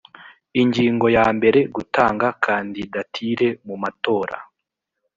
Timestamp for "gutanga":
1.75-2.27